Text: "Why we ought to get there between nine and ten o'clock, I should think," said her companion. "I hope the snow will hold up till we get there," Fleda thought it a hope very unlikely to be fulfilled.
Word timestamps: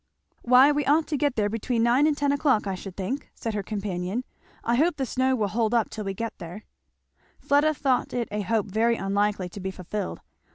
"Why 0.41 0.71
we 0.71 0.83
ought 0.85 1.05
to 1.09 1.15
get 1.15 1.35
there 1.35 1.47
between 1.47 1.83
nine 1.83 2.07
and 2.07 2.17
ten 2.17 2.31
o'clock, 2.31 2.65
I 2.65 2.73
should 2.73 2.97
think," 2.97 3.29
said 3.35 3.53
her 3.53 3.61
companion. 3.61 4.23
"I 4.63 4.73
hope 4.73 4.95
the 4.97 5.05
snow 5.05 5.35
will 5.35 5.49
hold 5.49 5.75
up 5.75 5.91
till 5.91 6.05
we 6.05 6.15
get 6.15 6.35
there," 6.39 6.63
Fleda 7.39 7.75
thought 7.75 8.11
it 8.11 8.27
a 8.31 8.41
hope 8.41 8.65
very 8.65 8.95
unlikely 8.95 9.47
to 9.49 9.59
be 9.59 9.69
fulfilled. 9.69 10.21